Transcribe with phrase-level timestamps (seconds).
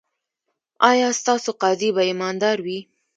[0.89, 2.79] ایا ستاسو قاضي به ایماندار وي؟